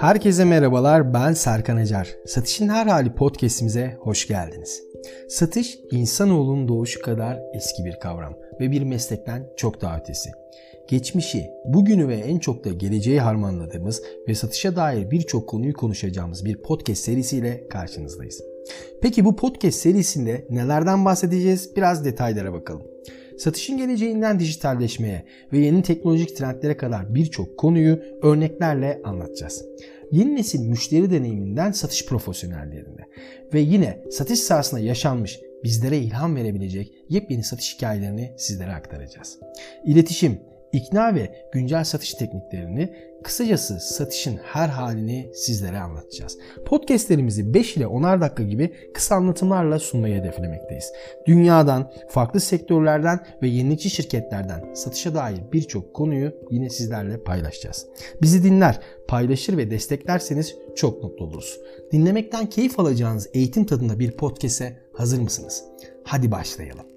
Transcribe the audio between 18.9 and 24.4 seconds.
Peki bu podcast serisinde nelerden bahsedeceğiz? Biraz detaylara bakalım. Satışın geleceğinden